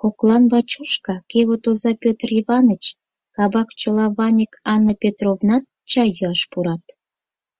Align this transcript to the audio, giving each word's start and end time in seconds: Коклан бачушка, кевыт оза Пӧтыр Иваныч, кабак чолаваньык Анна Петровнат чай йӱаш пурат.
Коклан 0.00 0.42
бачушка, 0.52 1.14
кевыт 1.30 1.64
оза 1.70 1.92
Пӧтыр 2.02 2.30
Иваныч, 2.40 2.84
кабак 3.36 3.68
чолаваньык 3.80 4.52
Анна 4.72 4.94
Петровнат 5.02 5.64
чай 5.90 6.08
йӱаш 6.18 6.40
пурат. 6.50 6.84